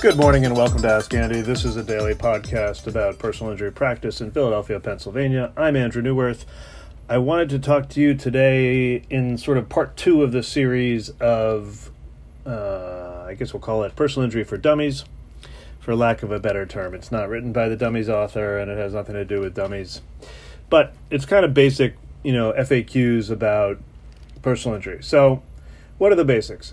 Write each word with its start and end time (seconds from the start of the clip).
Good 0.00 0.16
morning 0.16 0.46
and 0.46 0.56
welcome 0.56 0.80
to 0.80 0.90
Ask 0.90 1.12
Andy. 1.12 1.42
This 1.42 1.62
is 1.62 1.76
a 1.76 1.82
daily 1.82 2.14
podcast 2.14 2.86
about 2.86 3.18
personal 3.18 3.52
injury 3.52 3.70
practice 3.70 4.22
in 4.22 4.30
Philadelphia, 4.30 4.80
Pennsylvania. 4.80 5.52
I'm 5.58 5.76
Andrew 5.76 6.00
Neuwirth. 6.00 6.46
I 7.06 7.18
wanted 7.18 7.50
to 7.50 7.58
talk 7.58 7.90
to 7.90 8.00
you 8.00 8.14
today 8.14 9.02
in 9.10 9.36
sort 9.36 9.58
of 9.58 9.68
part 9.68 9.98
two 9.98 10.22
of 10.22 10.32
the 10.32 10.42
series 10.42 11.10
of, 11.20 11.90
uh, 12.46 13.26
I 13.28 13.34
guess 13.34 13.52
we'll 13.52 13.60
call 13.60 13.82
it 13.82 13.94
Personal 13.94 14.24
Injury 14.24 14.42
for 14.42 14.56
Dummies, 14.56 15.04
for 15.80 15.94
lack 15.94 16.22
of 16.22 16.32
a 16.32 16.40
better 16.40 16.64
term. 16.64 16.94
It's 16.94 17.12
not 17.12 17.28
written 17.28 17.52
by 17.52 17.68
the 17.68 17.76
Dummies 17.76 18.08
author 18.08 18.56
and 18.58 18.70
it 18.70 18.78
has 18.78 18.94
nothing 18.94 19.16
to 19.16 19.24
do 19.26 19.40
with 19.40 19.54
dummies. 19.54 20.00
But 20.70 20.94
it's 21.10 21.26
kind 21.26 21.44
of 21.44 21.52
basic, 21.52 21.94
you 22.22 22.32
know, 22.32 22.54
FAQs 22.54 23.30
about 23.30 23.76
personal 24.40 24.76
injury. 24.76 25.02
So, 25.02 25.42
what 25.98 26.10
are 26.10 26.16
the 26.16 26.24
basics? 26.24 26.72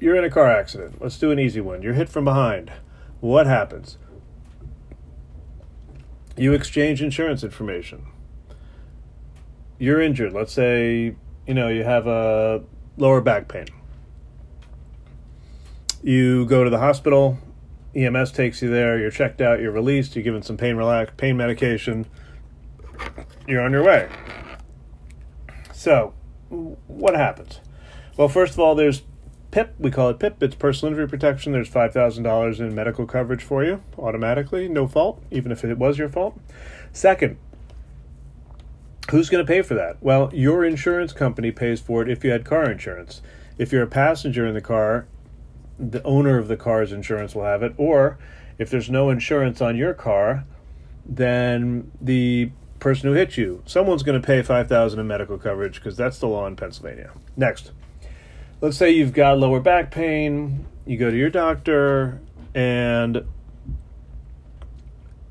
You're 0.00 0.16
in 0.16 0.24
a 0.24 0.30
car 0.30 0.50
accident. 0.50 1.00
Let's 1.00 1.18
do 1.18 1.30
an 1.30 1.38
easy 1.38 1.60
one. 1.60 1.82
You're 1.82 1.94
hit 1.94 2.08
from 2.08 2.24
behind. 2.24 2.72
What 3.20 3.46
happens? 3.46 3.98
You 6.36 6.52
exchange 6.52 7.02
insurance 7.02 7.42
information. 7.42 8.06
You're 9.78 10.00
injured. 10.00 10.32
Let's 10.32 10.52
say, 10.52 11.16
you 11.46 11.54
know, 11.54 11.68
you 11.68 11.84
have 11.84 12.06
a 12.06 12.62
lower 12.96 13.20
back 13.20 13.48
pain. 13.48 13.66
You 16.02 16.46
go 16.46 16.62
to 16.62 16.70
the 16.70 16.78
hospital, 16.78 17.38
EMS 17.94 18.32
takes 18.32 18.60
you 18.60 18.68
there, 18.68 18.98
you're 18.98 19.10
checked 19.10 19.40
out, 19.40 19.60
you're 19.60 19.72
released, 19.72 20.14
you're 20.14 20.22
given 20.22 20.42
some 20.42 20.56
pain 20.56 20.76
relax 20.76 21.12
pain 21.16 21.36
medication. 21.36 22.06
You're 23.48 23.62
on 23.62 23.72
your 23.72 23.82
way. 23.82 24.08
So, 25.72 26.14
what 26.48 27.14
happens? 27.14 27.60
Well, 28.16 28.28
first 28.28 28.52
of 28.52 28.60
all, 28.60 28.74
there's 28.74 29.02
PIP, 29.56 29.74
we 29.78 29.90
call 29.90 30.10
it 30.10 30.18
PIP. 30.18 30.42
It's 30.42 30.54
personal 30.54 30.92
injury 30.92 31.08
protection. 31.08 31.52
There's 31.52 31.70
$5,000 31.70 32.60
in 32.60 32.74
medical 32.74 33.06
coverage 33.06 33.42
for 33.42 33.64
you 33.64 33.82
automatically, 33.96 34.68
no 34.68 34.86
fault, 34.86 35.22
even 35.30 35.50
if 35.50 35.64
it 35.64 35.78
was 35.78 35.96
your 35.96 36.10
fault. 36.10 36.38
Second, 36.92 37.38
who's 39.10 39.30
going 39.30 39.42
to 39.42 39.50
pay 39.50 39.62
for 39.62 39.72
that? 39.72 39.96
Well, 40.02 40.28
your 40.34 40.62
insurance 40.62 41.14
company 41.14 41.52
pays 41.52 41.80
for 41.80 42.02
it 42.02 42.10
if 42.10 42.22
you 42.22 42.32
had 42.32 42.44
car 42.44 42.70
insurance. 42.70 43.22
If 43.56 43.72
you're 43.72 43.84
a 43.84 43.86
passenger 43.86 44.46
in 44.46 44.52
the 44.52 44.60
car, 44.60 45.06
the 45.78 46.02
owner 46.02 46.36
of 46.36 46.48
the 46.48 46.58
car's 46.58 46.92
insurance 46.92 47.34
will 47.34 47.44
have 47.44 47.62
it. 47.62 47.72
Or 47.78 48.18
if 48.58 48.68
there's 48.68 48.90
no 48.90 49.08
insurance 49.08 49.62
on 49.62 49.74
your 49.74 49.94
car, 49.94 50.44
then 51.06 51.90
the 51.98 52.50
person 52.78 53.08
who 53.08 53.14
hit 53.14 53.38
you, 53.38 53.62
someone's 53.64 54.02
going 54.02 54.20
to 54.20 54.26
pay 54.26 54.42
5000 54.42 55.00
in 55.00 55.06
medical 55.06 55.38
coverage 55.38 55.76
because 55.76 55.96
that's 55.96 56.18
the 56.18 56.28
law 56.28 56.46
in 56.46 56.56
Pennsylvania. 56.56 57.12
Next 57.38 57.72
let's 58.66 58.78
say 58.78 58.90
you've 58.90 59.12
got 59.12 59.38
lower 59.38 59.60
back 59.60 59.92
pain, 59.92 60.66
you 60.84 60.96
go 60.96 61.08
to 61.08 61.16
your 61.16 61.30
doctor, 61.30 62.20
and 62.52 63.24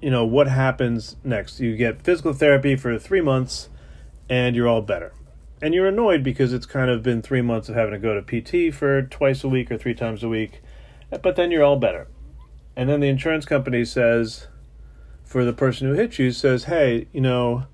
you 0.02 0.10
know 0.10 0.24
what 0.24 0.48
happens 0.48 1.18
next. 1.22 1.60
You 1.60 1.76
get 1.76 2.02
physical 2.02 2.32
therapy 2.32 2.78
for 2.78 2.98
three 2.98 3.20
months, 3.20 3.68
and 4.30 4.56
you're 4.56 4.70
all 4.70 4.82
better. 4.82 5.12
And 5.62 5.74
you're 5.74 5.88
annoyed 5.90 6.24
because 6.24 6.54
it's 6.54 6.66
kind 6.66 6.90
of 6.90 7.04
been 7.04 7.22
three 7.22 7.42
months 7.42 7.68
of 7.68 7.76
having 7.76 7.92
to 7.92 8.00
go 8.00 8.18
to 8.18 8.22
PT 8.72 8.74
for 8.74 9.02
twice 9.02 9.44
a 9.44 9.50
week 9.50 9.70
or 9.70 9.78
three 9.78 9.94
times 9.94 10.24
a 10.24 10.30
week, 10.30 10.62
but 11.22 11.36
then 11.36 11.52
you're 11.52 11.64
all 11.64 11.78
better. 11.78 12.08
And 12.78 12.88
then 12.88 13.02
the 13.02 13.10
insurance 13.10 13.44
company 13.44 13.84
says, 13.84 14.48
for 15.26 15.44
the 15.44 15.52
person 15.52 15.90
who 15.90 15.94
hit 15.94 16.18
you, 16.18 16.32
says, 16.32 16.66
hey, 16.66 17.10
you 17.12 17.20
know, 17.20 17.66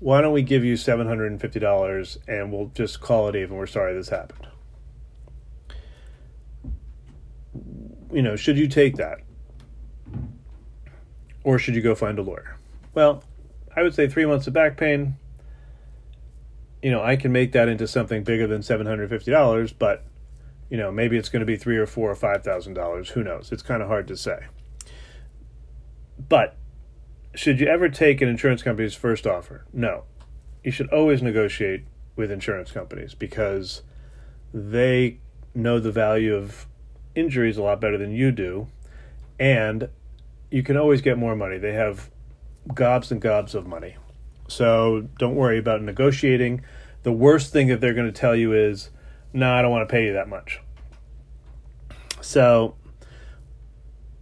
why 0.00 0.20
don't 0.20 0.32
we 0.32 0.42
give 0.42 0.64
you 0.64 0.74
$750 0.74 2.18
and 2.26 2.52
we'll 2.52 2.72
just 2.74 3.00
call 3.00 3.28
it 3.28 3.36
even. 3.36 3.56
We're 3.56 3.68
sorry 3.68 3.94
this 3.94 4.08
happened. 4.08 4.48
You 8.12 8.22
know, 8.22 8.36
should 8.36 8.58
you 8.58 8.68
take 8.68 8.96
that? 8.96 9.18
Or 11.44 11.58
should 11.58 11.74
you 11.74 11.82
go 11.82 11.94
find 11.94 12.18
a 12.18 12.22
lawyer? 12.22 12.56
Well, 12.94 13.22
I 13.74 13.82
would 13.82 13.94
say 13.94 14.08
three 14.08 14.26
months 14.26 14.46
of 14.46 14.52
back 14.52 14.76
pain. 14.76 15.16
You 16.82 16.90
know, 16.90 17.02
I 17.02 17.16
can 17.16 17.32
make 17.32 17.52
that 17.52 17.68
into 17.68 17.86
something 17.88 18.22
bigger 18.22 18.46
than 18.46 18.62
seven 18.62 18.86
hundred 18.86 19.08
fifty 19.10 19.30
dollars, 19.30 19.72
but 19.72 20.04
you 20.70 20.76
know, 20.76 20.92
maybe 20.92 21.16
it's 21.16 21.28
going 21.28 21.40
to 21.40 21.46
be 21.46 21.56
three 21.56 21.76
or 21.76 21.86
four 21.86 22.10
or 22.10 22.14
five 22.14 22.44
thousand 22.44 22.74
dollars. 22.74 23.10
Who 23.10 23.24
knows? 23.24 23.50
It's 23.52 23.62
kind 23.62 23.82
of 23.82 23.88
hard 23.88 24.06
to 24.08 24.16
say. 24.16 24.46
But 26.28 26.56
should 27.34 27.60
you 27.60 27.66
ever 27.66 27.88
take 27.88 28.20
an 28.20 28.28
insurance 28.28 28.62
company's 28.62 28.94
first 28.94 29.26
offer? 29.26 29.64
No. 29.72 30.04
You 30.64 30.72
should 30.72 30.88
always 30.92 31.22
negotiate 31.22 31.84
with 32.16 32.30
insurance 32.30 32.72
companies 32.72 33.14
because 33.14 33.82
they 34.52 35.20
know 35.54 35.78
the 35.78 35.92
value 35.92 36.34
of 36.34 36.66
injuries 37.18 37.56
a 37.56 37.62
lot 37.62 37.80
better 37.80 37.98
than 37.98 38.12
you 38.12 38.30
do, 38.32 38.68
and 39.38 39.88
you 40.50 40.62
can 40.62 40.76
always 40.76 41.00
get 41.00 41.18
more 41.18 41.36
money. 41.36 41.58
They 41.58 41.72
have 41.72 42.10
gobs 42.74 43.10
and 43.10 43.20
gobs 43.20 43.54
of 43.54 43.66
money. 43.66 43.96
So 44.48 45.08
don't 45.18 45.34
worry 45.34 45.58
about 45.58 45.82
negotiating. 45.82 46.62
The 47.02 47.12
worst 47.12 47.52
thing 47.52 47.68
that 47.68 47.80
they're 47.80 47.94
going 47.94 48.06
to 48.06 48.18
tell 48.18 48.34
you 48.34 48.52
is, 48.52 48.90
no, 49.32 49.52
I 49.52 49.62
don't 49.62 49.70
want 49.70 49.88
to 49.88 49.92
pay 49.92 50.06
you 50.06 50.12
that 50.14 50.28
much. 50.28 50.60
So 52.20 52.76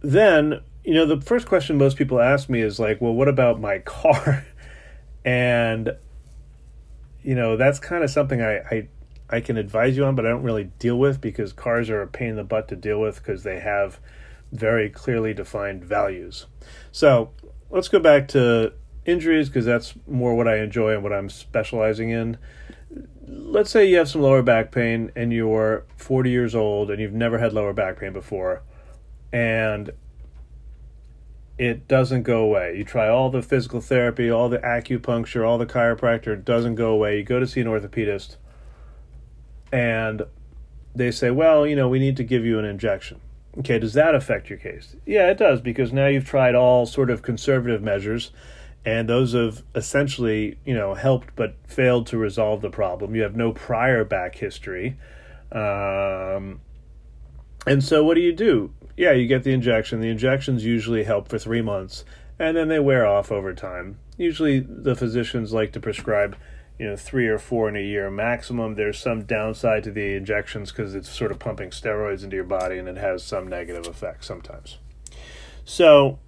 then, 0.01 0.61
you 0.83 0.93
know, 0.93 1.05
the 1.05 1.21
first 1.21 1.47
question 1.47 1.77
most 1.77 1.97
people 1.97 2.19
ask 2.19 2.49
me 2.49 2.61
is 2.61 2.79
like, 2.79 3.01
well, 3.01 3.13
what 3.13 3.27
about 3.27 3.59
my 3.59 3.79
car? 3.85 4.45
and, 5.25 5.91
you 7.23 7.35
know, 7.35 7.57
that's 7.57 7.79
kind 7.79 8.03
of 8.03 8.09
something 8.09 8.41
I, 8.41 8.57
I 8.59 8.87
I 9.29 9.41
can 9.41 9.57
advise 9.57 9.97
you 9.97 10.05
on, 10.05 10.15
but 10.15 10.25
I 10.25 10.29
don't 10.29 10.43
really 10.43 10.71
deal 10.79 10.97
with 10.97 11.19
because 11.19 11.51
cars 11.53 11.89
are 11.89 12.01
a 12.01 12.07
pain 12.07 12.29
in 12.29 12.35
the 12.37 12.43
butt 12.43 12.67
to 12.69 12.75
deal 12.75 13.01
with 13.01 13.17
because 13.17 13.43
they 13.43 13.59
have 13.59 13.99
very 14.51 14.89
clearly 14.89 15.33
defined 15.33 15.83
values. 15.83 16.45
So 16.91 17.31
let's 17.69 17.89
go 17.89 17.99
back 17.99 18.29
to 18.29 18.73
injuries 19.05 19.49
because 19.49 19.65
that's 19.65 19.93
more 20.07 20.35
what 20.35 20.47
I 20.47 20.59
enjoy 20.59 20.93
and 20.93 21.03
what 21.03 21.13
I'm 21.13 21.29
specializing 21.29 22.09
in. 22.09 22.37
Let's 23.25 23.69
say 23.69 23.85
you 23.85 23.97
have 23.97 24.07
some 24.07 24.21
lower 24.21 24.41
back 24.41 24.71
pain 24.71 25.11
and 25.15 25.33
you're 25.33 25.85
40 25.97 26.29
years 26.29 26.55
old 26.55 26.89
and 26.89 27.01
you've 27.01 27.13
never 27.13 27.37
had 27.37 27.51
lower 27.51 27.73
back 27.73 27.99
pain 27.99 28.13
before, 28.13 28.63
and 29.33 29.91
it 31.57 31.87
doesn't 31.87 32.23
go 32.23 32.43
away. 32.43 32.77
You 32.77 32.85
try 32.85 33.09
all 33.09 33.29
the 33.29 33.41
physical 33.41 33.81
therapy, 33.81 34.29
all 34.29 34.47
the 34.47 34.59
acupuncture, 34.59 35.45
all 35.45 35.57
the 35.57 35.65
chiropractor, 35.65 36.27
it 36.27 36.45
doesn't 36.45 36.75
go 36.75 36.91
away. 36.91 37.17
You 37.17 37.23
go 37.23 37.39
to 37.39 37.47
see 37.47 37.59
an 37.59 37.67
orthopedist 37.67 38.37
and 39.71 40.23
they 40.95 41.11
say, 41.11 41.31
well, 41.31 41.65
you 41.65 41.75
know, 41.75 41.87
we 41.87 41.99
need 41.99 42.17
to 42.17 42.23
give 42.23 42.45
you 42.45 42.59
an 42.59 42.65
injection. 42.65 43.19
Okay, 43.59 43.79
does 43.79 43.93
that 43.93 44.13
affect 44.13 44.49
your 44.49 44.59
case? 44.59 44.95
Yeah, 45.05 45.29
it 45.29 45.37
does 45.37 45.61
because 45.61 45.91
now 45.91 46.07
you've 46.07 46.25
tried 46.25 46.53
all 46.53 46.85
sort 46.85 47.09
of 47.09 47.21
conservative 47.21 47.81
measures 47.81 48.31
and 48.85 49.09
those 49.09 49.33
have 49.33 49.63
essentially, 49.73 50.59
you 50.63 50.75
know, 50.75 50.93
helped 50.93 51.35
but 51.35 51.55
failed 51.67 52.07
to 52.07 52.17
resolve 52.17 52.61
the 52.61 52.69
problem. 52.69 53.15
You 53.15 53.23
have 53.23 53.35
no 53.35 53.51
prior 53.51 54.03
back 54.03 54.35
history. 54.35 54.97
Um, 55.51 56.61
and 57.65 57.83
so 57.83 58.03
what 58.03 58.13
do 58.13 58.21
you 58.21 58.33
do? 58.33 58.71
Yeah, 58.95 59.11
you 59.11 59.27
get 59.27 59.43
the 59.43 59.53
injection. 59.53 60.01
The 60.01 60.09
injections 60.09 60.63
usually 60.63 61.03
help 61.03 61.27
for 61.27 61.39
3 61.39 61.61
months 61.61 62.05
and 62.39 62.55
then 62.55 62.67
they 62.67 62.79
wear 62.79 63.05
off 63.05 63.31
over 63.31 63.53
time. 63.53 63.97
Usually 64.17 64.59
the 64.59 64.95
physicians 64.95 65.53
like 65.53 65.71
to 65.73 65.79
prescribe 65.79 66.37
you 66.79 66.85
know 66.85 66.95
three 66.95 67.27
or 67.27 67.39
four 67.39 67.67
in 67.67 67.75
a 67.75 67.81
year 67.81 68.09
maximum. 68.09 68.75
There's 68.75 68.99
some 68.99 69.23
downside 69.23 69.83
to 69.85 69.91
the 69.91 70.15
injections 70.15 70.71
because 70.71 70.93
it's 70.93 71.09
sort 71.09 71.31
of 71.31 71.39
pumping 71.39 71.71
steroids 71.71 72.23
into 72.23 72.35
your 72.35 72.45
body 72.45 72.77
and 72.77 72.87
it 72.87 72.97
has 72.97 73.23
some 73.23 73.47
negative 73.47 73.87
effects 73.87 74.27
sometimes. 74.27 74.77
So, 75.65 76.19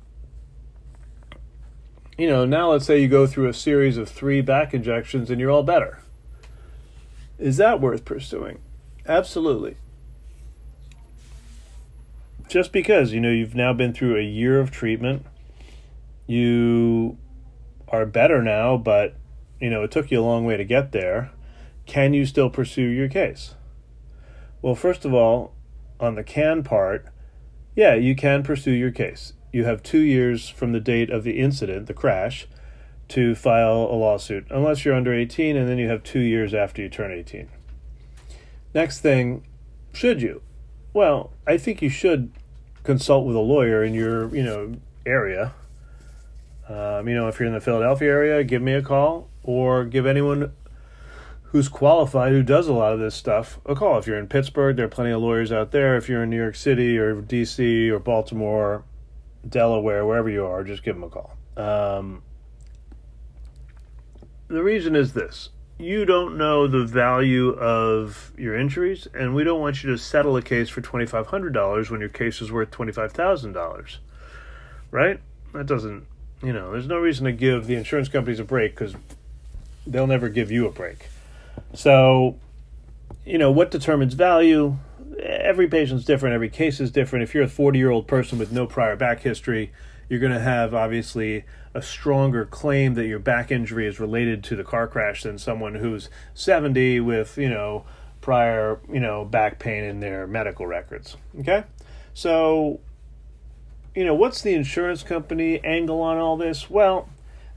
you 2.18 2.28
know, 2.28 2.46
now 2.46 2.72
let's 2.72 2.86
say 2.86 3.02
you 3.02 3.08
go 3.08 3.28
through 3.28 3.48
a 3.48 3.54
series 3.54 3.98
of 3.98 4.10
three 4.10 4.42
back 4.42 4.74
injections 4.74 5.30
and 5.30 5.40
you're 5.40 5.52
all 5.52 5.64
better. 5.64 6.02
Is 7.38 7.58
that 7.58 7.80
worth 7.80 8.04
pursuing? 8.04 8.60
Absolutely. 9.08 9.78
Just 12.50 12.72
because, 12.72 13.14
you 13.14 13.22
know, 13.22 13.32
you've 13.32 13.56
now 13.56 13.74
been 13.74 13.94
through 13.94 14.18
a 14.18 14.24
year 14.24 14.60
of 14.60 14.72
treatment, 14.72 15.26
you 16.26 17.18
are 17.88 18.06
better 18.06 18.42
now, 18.42 18.76
but 18.76 19.16
you 19.60 19.70
know, 19.70 19.84
it 19.84 19.92
took 19.92 20.12
you 20.12 20.20
a 20.20 20.24
long 20.24 20.46
way 20.46 20.58
to 20.58 20.64
get 20.64 20.92
there. 20.92 21.32
Can 21.86 22.14
you 22.14 22.26
still 22.26 22.50
pursue 22.50 22.84
your 22.84 23.10
case? 23.10 23.56
Well, 24.62 24.76
first 24.76 25.06
of 25.06 25.14
all, 25.14 25.54
on 26.00 26.16
the 26.16 26.24
can 26.24 26.64
part, 26.64 27.06
yeah, 27.76 27.96
you 27.96 28.16
can 28.16 28.44
pursue 28.44 28.72
your 28.72 28.92
case. 28.92 29.34
You 29.52 29.66
have 29.66 29.82
two 29.84 30.00
years 30.00 30.50
from 30.50 30.72
the 30.72 30.80
date 30.80 31.10
of 31.10 31.24
the 31.24 31.40
incident, 31.40 31.88
the 31.88 31.94
crash, 31.94 32.48
to 33.10 33.34
file 33.36 33.88
a 33.90 33.96
lawsuit, 33.96 34.46
unless 34.50 34.86
you're 34.86 34.94
under 34.94 35.14
18, 35.14 35.58
and 35.58 35.68
then 35.68 35.78
you 35.78 35.90
have 35.90 36.04
two 36.04 36.20
years 36.20 36.54
after 36.54 36.82
you 36.82 36.90
turn 36.90 37.12
18. 37.12 37.50
Next 38.74 39.00
thing, 39.00 39.44
should 39.94 40.22
you? 40.22 40.42
Well, 40.94 41.32
I 41.48 41.58
think 41.58 41.82
you 41.82 41.90
should 41.90 42.32
consult 42.84 43.26
with 43.26 43.36
a 43.36 43.42
lawyer 43.42 43.84
in 43.84 43.94
your, 43.94 44.34
you 44.36 44.44
know, 44.44 44.76
area. 45.06 45.54
Um, 46.68 47.08
you 47.08 47.16
know, 47.16 47.28
if 47.28 47.40
you're 47.40 47.48
in 47.48 47.54
the 47.54 47.62
Philadelphia 47.62 48.10
area, 48.10 48.44
give 48.44 48.62
me 48.62 48.74
a 48.74 48.82
call 48.82 49.29
or 49.44 49.86
give 49.86 50.06
anyone 50.06 50.52
who's 51.52 51.68
qualified, 51.68 52.32
who 52.32 52.44
does 52.44 52.68
a 52.68 52.74
lot 52.74 52.94
of 52.94 53.00
this 53.00 53.16
stuff, 53.16 53.60
a 53.66 53.74
call. 53.74 53.98
If 53.98 54.06
you're 54.06 54.20
in 54.20 54.28
Pittsburgh, 54.28 54.76
there 54.76 54.86
are 54.86 54.90
plenty 54.90 55.12
of 55.12 55.22
lawyers 55.22 55.52
out 55.52 55.72
there. 55.72 55.98
If 55.98 56.08
you're 56.08 56.24
in 56.24 56.30
New 56.30 56.38
York 56.38 56.56
City 56.56 56.98
or 56.98 57.22
DC 57.22 57.90
or 57.90 58.00
Baltimore, 58.00 58.84
Delaware, 59.48 60.06
wherever 60.06 60.30
you 60.30 60.46
are, 60.46 60.64
just 60.64 60.84
give 60.84 60.96
them 60.96 61.04
a 61.04 61.10
call. 61.10 61.36
Um, 61.58 62.22
the 64.48 64.64
reason 64.64 64.96
is 64.96 65.14
this 65.14 65.50
you 65.80 66.04
don't 66.04 66.38
know 66.38 66.68
the 66.68 66.84
value 66.84 67.52
of 67.52 68.34
your 68.38 68.56
injuries, 68.56 69.08
and 69.14 69.34
we 69.34 69.46
don't 69.46 69.62
want 69.62 69.82
you 69.82 69.90
to 69.92 69.98
settle 69.98 70.36
a 70.36 70.42
case 70.42 70.68
for 70.68 70.82
$2,500 70.82 71.90
when 71.90 72.02
your 72.02 72.10
case 72.10 72.42
is 72.42 72.52
worth 72.52 72.70
$25,000. 72.70 73.98
Right? 74.92 75.22
That 75.54 75.66
doesn't, 75.68 76.06
you 76.44 76.52
know, 76.52 76.72
there's 76.74 76.88
no 76.88 76.98
reason 76.98 77.26
to 77.26 77.32
give 77.32 77.66
the 77.66 77.76
insurance 77.76 78.10
companies 78.10 78.40
a 78.40 78.44
break 78.44 78.76
because 78.76 78.94
they'll 79.86 80.08
never 80.08 80.30
give 80.30 80.52
you 80.52 80.68
a 80.68 80.72
break. 80.72 81.08
So, 81.74 82.38
you 83.26 83.38
know, 83.38 83.52
what 83.52 83.72
determines 83.72 84.14
value? 84.14 84.78
Every 85.22 85.68
patient's 85.68 86.06
different, 86.06 86.34
every 86.34 86.50
case 86.50 86.80
is 86.80 86.92
different. 86.92 87.24
If 87.24 87.34
you're 87.34 87.44
a 87.44 87.50
40 87.50 87.78
year 87.78 87.90
old 87.90 88.08
person 88.08 88.40
with 88.40 88.52
no 88.52 88.66
prior 88.66 88.96
back 88.96 89.22
history, 89.22 89.72
you're 90.08 90.20
going 90.20 90.34
to 90.34 90.40
have 90.40 90.74
obviously 90.74 91.46
a 91.74 91.82
stronger 91.82 92.46
claim 92.46 92.96
that 92.96 93.06
your 93.06 93.20
back 93.20 93.52
injury 93.52 93.88
is 93.88 94.00
related 94.00 94.44
to 94.46 94.56
the 94.56 94.64
car 94.64 94.88
crash 94.88 95.24
than 95.24 95.38
someone 95.38 95.76
who's 95.76 96.10
70 96.34 97.00
with, 97.02 97.38
you 97.38 97.50
know, 97.50 97.86
prior, 98.22 98.80
you 98.92 99.00
know, 99.00 99.24
back 99.24 99.60
pain 99.60 99.84
in 99.84 100.00
their 100.00 100.26
medical 100.26 100.66
records. 100.66 101.16
Okay? 101.40 101.64
So, 102.14 102.80
you 103.96 104.04
know, 104.04 104.16
what's 104.16 104.42
the 104.42 104.54
insurance 104.54 105.04
company 105.04 105.64
angle 105.64 106.02
on 106.02 106.18
all 106.18 106.38
this? 106.38 106.70
Well, 106.70 107.08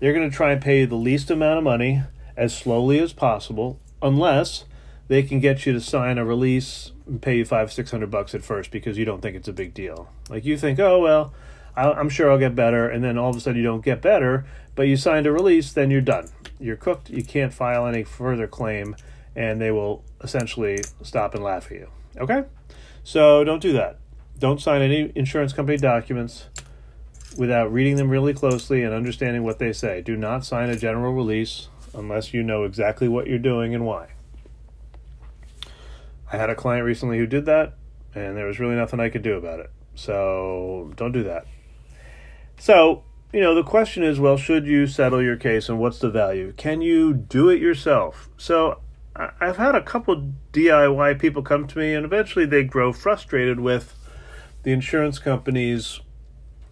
they're 0.02 0.12
going 0.12 0.28
to 0.28 0.36
try 0.36 0.50
and 0.50 0.60
pay 0.60 0.80
you 0.80 0.86
the 0.88 0.96
least 0.96 1.30
amount 1.30 1.58
of 1.58 1.62
money 1.62 2.02
as 2.36 2.52
slowly 2.52 2.98
as 2.98 3.12
possible 3.12 3.78
unless 4.02 4.64
they 5.06 5.22
can 5.22 5.38
get 5.38 5.64
you 5.64 5.72
to 5.72 5.80
sign 5.80 6.18
a 6.18 6.24
release 6.24 6.90
and 7.06 7.22
pay 7.22 7.36
you 7.36 7.44
five, 7.44 7.72
six 7.72 7.92
hundred 7.92 8.10
bucks 8.10 8.34
at 8.34 8.42
first 8.42 8.72
because 8.72 8.98
you 8.98 9.04
don't 9.04 9.22
think 9.22 9.36
it's 9.36 9.46
a 9.46 9.52
big 9.52 9.72
deal. 9.72 10.10
Like 10.28 10.44
you 10.44 10.58
think, 10.58 10.80
oh 10.80 10.98
well, 10.98 11.32
I'm 11.76 12.08
sure 12.08 12.32
I'll 12.32 12.38
get 12.38 12.56
better, 12.56 12.88
and 12.88 13.04
then 13.04 13.16
all 13.16 13.30
of 13.30 13.36
a 13.36 13.40
sudden 13.40 13.58
you 13.58 13.62
don't 13.62 13.84
get 13.84 14.02
better, 14.02 14.44
but 14.74 14.88
you 14.88 14.96
signed 14.96 15.24
a 15.28 15.30
release, 15.30 15.72
then 15.72 15.92
you're 15.92 16.00
done. 16.00 16.28
You're 16.58 16.74
cooked. 16.74 17.08
You 17.08 17.22
can't 17.22 17.54
file 17.54 17.86
any 17.86 18.02
further 18.02 18.48
claim, 18.48 18.96
and 19.36 19.60
they 19.60 19.70
will 19.70 20.02
essentially 20.20 20.80
stop 21.02 21.32
and 21.32 21.44
laugh 21.44 21.66
at 21.66 21.78
you. 21.78 21.88
Okay, 22.18 22.42
so 23.04 23.44
don't 23.44 23.62
do 23.62 23.72
that. 23.74 23.98
Don't 24.36 24.60
sign 24.60 24.82
any 24.82 25.12
insurance 25.14 25.52
company 25.52 25.78
documents 25.78 26.48
without 27.36 27.72
reading 27.72 27.96
them 27.96 28.10
really 28.10 28.34
closely 28.34 28.82
and 28.82 28.94
understanding 28.94 29.42
what 29.42 29.58
they 29.58 29.72
say. 29.72 30.00
Do 30.00 30.16
not 30.16 30.44
sign 30.44 30.70
a 30.70 30.76
general 30.76 31.12
release 31.12 31.68
unless 31.94 32.32
you 32.32 32.42
know 32.42 32.64
exactly 32.64 33.08
what 33.08 33.26
you're 33.26 33.38
doing 33.38 33.74
and 33.74 33.84
why. 33.84 34.08
I 36.32 36.36
had 36.36 36.50
a 36.50 36.54
client 36.54 36.84
recently 36.84 37.18
who 37.18 37.26
did 37.26 37.44
that, 37.46 37.74
and 38.14 38.36
there 38.36 38.46
was 38.46 38.58
really 38.58 38.74
nothing 38.74 39.00
I 39.00 39.10
could 39.10 39.22
do 39.22 39.34
about 39.34 39.60
it. 39.60 39.70
So 39.94 40.92
don't 40.96 41.12
do 41.12 41.22
that. 41.24 41.46
So, 42.58 43.04
you 43.32 43.40
know, 43.40 43.54
the 43.54 43.62
question 43.62 44.02
is 44.02 44.18
well, 44.18 44.36
should 44.36 44.66
you 44.66 44.86
settle 44.86 45.22
your 45.22 45.36
case 45.36 45.68
and 45.68 45.78
what's 45.78 45.98
the 45.98 46.10
value? 46.10 46.52
Can 46.56 46.80
you 46.80 47.12
do 47.12 47.48
it 47.48 47.60
yourself? 47.60 48.30
So, 48.36 48.80
I've 49.14 49.58
had 49.58 49.74
a 49.74 49.82
couple 49.82 50.32
DIY 50.54 51.20
people 51.20 51.42
come 51.42 51.66
to 51.66 51.78
me, 51.78 51.92
and 51.92 52.04
eventually 52.06 52.46
they 52.46 52.64
grow 52.64 52.94
frustrated 52.94 53.60
with 53.60 53.94
the 54.62 54.72
insurance 54.72 55.18
company's 55.18 56.00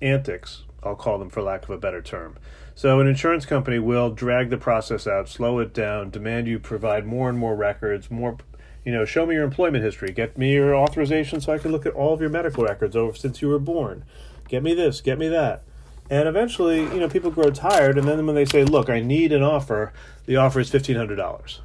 antics. 0.00 0.64
I'll 0.82 0.96
call 0.96 1.18
them 1.18 1.30
for 1.30 1.42
lack 1.42 1.64
of 1.64 1.70
a 1.70 1.78
better 1.78 2.00
term. 2.02 2.38
So, 2.74 3.00
an 3.00 3.06
insurance 3.06 3.44
company 3.44 3.78
will 3.78 4.10
drag 4.10 4.48
the 4.48 4.56
process 4.56 5.06
out, 5.06 5.28
slow 5.28 5.58
it 5.58 5.74
down, 5.74 6.10
demand 6.10 6.48
you 6.48 6.58
provide 6.58 7.06
more 7.06 7.28
and 7.28 7.38
more 7.38 7.54
records, 7.54 8.10
more, 8.10 8.38
you 8.84 8.92
know, 8.92 9.04
show 9.04 9.26
me 9.26 9.34
your 9.34 9.44
employment 9.44 9.84
history, 9.84 10.12
get 10.12 10.38
me 10.38 10.54
your 10.54 10.74
authorization 10.74 11.40
so 11.40 11.52
I 11.52 11.58
can 11.58 11.72
look 11.72 11.84
at 11.84 11.92
all 11.92 12.14
of 12.14 12.20
your 12.20 12.30
medical 12.30 12.64
records 12.64 12.96
over 12.96 13.14
since 13.14 13.42
you 13.42 13.48
were 13.48 13.58
born, 13.58 14.04
get 14.48 14.62
me 14.62 14.72
this, 14.72 15.02
get 15.02 15.18
me 15.18 15.28
that. 15.28 15.62
And 16.08 16.26
eventually, 16.26 16.80
you 16.80 17.00
know, 17.00 17.08
people 17.08 17.30
grow 17.30 17.50
tired, 17.50 17.98
and 17.98 18.08
then 18.08 18.24
when 18.26 18.34
they 18.34 18.46
say, 18.46 18.64
look, 18.64 18.88
I 18.88 19.00
need 19.00 19.32
an 19.32 19.42
offer, 19.42 19.92
the 20.24 20.36
offer 20.36 20.60
is 20.60 20.70
$1,500. 20.70 21.58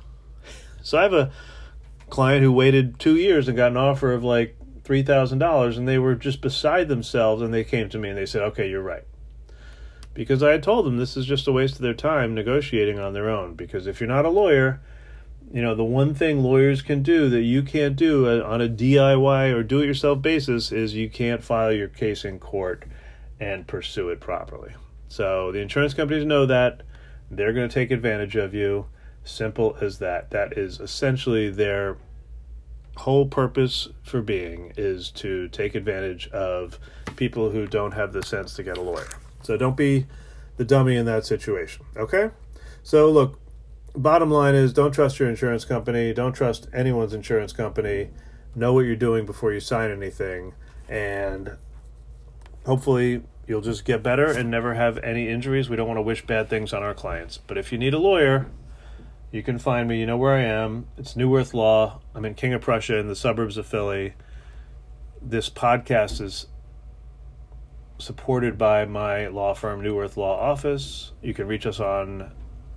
So, 0.83 0.97
I 0.97 1.03
have 1.03 1.13
a 1.13 1.31
client 2.09 2.43
who 2.43 2.51
waited 2.51 2.99
two 2.99 3.15
years 3.15 3.47
and 3.47 3.55
got 3.55 3.71
an 3.71 3.77
offer 3.77 4.11
of 4.11 4.23
like 4.23 4.57
$3,000, 4.85 5.77
and 5.77 5.87
they 5.87 5.97
were 5.97 6.15
just 6.15 6.41
beside 6.41 6.87
themselves, 6.87 7.41
and 7.41 7.53
they 7.53 7.63
came 7.63 7.89
to 7.89 7.97
me 7.97 8.09
and 8.09 8.17
they 8.17 8.25
said, 8.25 8.41
okay, 8.41 8.69
you're 8.69 8.81
right 8.81 9.05
because 10.15 10.41
I 10.41 10.51
had 10.51 10.63
told 10.63 10.85
them 10.85 10.97
this 10.97 11.15
is 11.15 11.27
just 11.27 11.47
a 11.47 11.51
waste 11.51 11.75
of 11.75 11.81
their 11.81 11.93
time 11.93 12.33
negotiating 12.33 12.97
on 12.97 13.13
their 13.13 13.29
own. 13.29 13.53
Because 13.53 13.85
if 13.85 13.99
you're 13.99 14.07
not 14.07 14.25
a 14.25 14.29
lawyer, 14.29 14.81
you 15.51 15.61
know, 15.61 15.75
the 15.75 15.83
one 15.83 16.15
thing 16.15 16.41
lawyers 16.41 16.81
can 16.81 17.03
do 17.03 17.29
that 17.29 17.41
you 17.41 17.61
can't 17.61 17.95
do 17.95 18.27
uh, 18.27 18.43
on 18.47 18.61
a 18.61 18.69
DIY 18.69 19.53
or 19.53 19.61
do 19.61 19.81
it 19.81 19.85
yourself 19.85 20.21
basis 20.21 20.71
is 20.71 20.95
you 20.95 21.09
can't 21.09 21.43
file 21.43 21.71
your 21.71 21.89
case 21.89 22.25
in 22.25 22.39
court 22.39 22.85
and 23.39 23.67
pursue 23.67 24.09
it 24.09 24.21
properly. 24.21 24.73
So 25.09 25.51
the 25.51 25.59
insurance 25.59 25.93
companies 25.93 26.25
know 26.25 26.45
that. 26.45 26.81
They're 27.29 27.53
going 27.53 27.67
to 27.67 27.73
take 27.73 27.91
advantage 27.91 28.37
of 28.37 28.53
you. 28.53 28.87
Simple 29.25 29.77
as 29.81 29.99
that. 29.99 30.31
That 30.31 30.57
is 30.57 30.79
essentially 30.79 31.49
their 31.49 31.97
whole 32.97 33.25
purpose 33.25 33.89
for 34.03 34.21
being 34.21 34.71
is 34.77 35.11
to 35.11 35.47
take 35.49 35.75
advantage 35.75 36.27
of 36.29 36.79
people 37.15 37.51
who 37.51 37.67
don't 37.67 37.93
have 37.93 38.13
the 38.13 38.23
sense 38.23 38.53
to 38.55 38.63
get 38.63 38.77
a 38.77 38.81
lawyer. 38.81 39.07
So 39.43 39.57
don't 39.57 39.77
be 39.77 40.07
the 40.57 40.65
dummy 40.65 40.95
in 40.95 41.05
that 41.05 41.25
situation. 41.25 41.85
Okay? 41.97 42.31
So 42.83 43.09
look, 43.11 43.39
bottom 43.93 44.31
line 44.31 44.55
is 44.55 44.73
don't 44.73 44.91
trust 44.91 45.19
your 45.19 45.29
insurance 45.29 45.65
company, 45.65 46.13
don't 46.13 46.33
trust 46.33 46.67
anyone's 46.73 47.13
insurance 47.13 47.53
company. 47.53 48.09
Know 48.55 48.73
what 48.73 48.81
you're 48.81 48.95
doing 48.95 49.25
before 49.25 49.51
you 49.51 49.59
sign 49.59 49.91
anything 49.91 50.53
and 50.87 51.57
hopefully 52.65 53.23
you'll 53.47 53.61
just 53.61 53.85
get 53.85 54.01
better 54.01 54.25
and 54.25 54.49
never 54.49 54.73
have 54.73 54.97
any 54.99 55.27
injuries. 55.29 55.69
We 55.69 55.75
don't 55.75 55.87
want 55.87 55.97
to 55.97 56.01
wish 56.01 56.25
bad 56.25 56.49
things 56.49 56.73
on 56.73 56.81
our 56.81 56.93
clients. 56.93 57.37
But 57.37 57.57
if 57.57 57.71
you 57.71 57.77
need 57.77 57.93
a 57.93 57.99
lawyer, 57.99 58.47
you 59.35 59.43
can 59.43 59.59
find 59.59 59.87
me. 59.89 59.99
You 59.99 60.05
know 60.05 60.15
where 60.15 60.33
I 60.33 60.43
am. 60.43 60.87
It's 60.97 61.15
Neuwirth 61.15 61.53
Law. 61.53 61.99
I'm 62.13 62.23
in 62.23 62.35
King 62.35 62.53
of 62.53 62.61
Prussia 62.61 62.95
in 62.95 63.09
the 63.09 63.17
suburbs 63.17 63.57
of 63.57 63.65
Philly. 63.65 64.13
This 65.21 65.49
podcast 65.49 66.21
is 66.21 66.47
supported 67.97 68.57
by 68.57 68.85
my 68.85 69.27
law 69.27 69.53
firm, 69.53 69.81
Neuwirth 69.81 70.15
Law 70.15 70.39
Office. 70.39 71.11
You 71.21 71.33
can 71.33 71.47
reach 71.47 71.65
us 71.65 71.81
on 71.81 72.31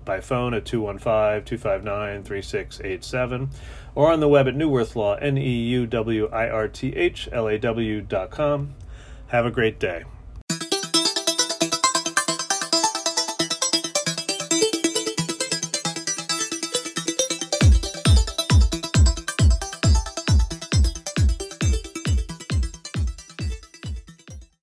by 0.04 0.20
phone 0.20 0.52
at 0.52 0.64
215-259-3687 0.64 3.50
or 3.94 4.10
on 4.10 4.18
the 4.18 4.26
web 4.26 4.48
at 4.48 4.56
Neuwirth 4.56 4.96
Law, 4.96 5.14
N-E-U-W-I-R-T-H-L-A-W 5.14 8.00
dot 8.00 8.30
com. 8.32 8.74
Have 9.28 9.46
a 9.46 9.52
great 9.52 9.78
day. 9.78 10.02